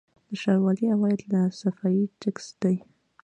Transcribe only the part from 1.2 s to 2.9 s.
له صفايي ټکس دي